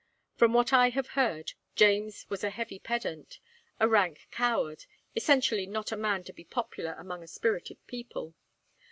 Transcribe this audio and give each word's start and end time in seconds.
From 0.33 0.51
what 0.53 0.73
I 0.73 0.89
have 0.89 1.09
heard, 1.09 1.51
James 1.75 2.25
was 2.27 2.43
a 2.43 2.49
heavy 2.49 2.79
pedant, 2.79 3.37
a 3.79 3.87
rank 3.87 4.29
coward, 4.31 4.85
essentially 5.15 5.67
not 5.67 5.91
a 5.91 5.95
man 5.95 6.23
to 6.23 6.33
be 6.33 6.43
popular 6.43 6.93
among 6.97 7.21
a 7.21 7.27
spirited 7.27 7.77
people. 7.85 8.33